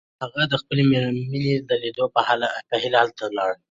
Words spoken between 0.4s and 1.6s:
د خپلې مینې